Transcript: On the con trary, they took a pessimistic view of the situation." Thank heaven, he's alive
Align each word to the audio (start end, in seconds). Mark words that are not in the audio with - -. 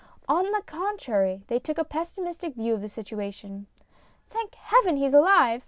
On 0.27 0.45
the 0.49 0.63
con 0.65 0.97
trary, 0.97 1.45
they 1.45 1.59
took 1.59 1.77
a 1.77 1.83
pessimistic 1.83 2.55
view 2.55 2.73
of 2.73 2.81
the 2.81 2.89
situation." 2.89 3.67
Thank 4.31 4.55
heaven, 4.55 4.97
he's 4.97 5.13
alive 5.13 5.59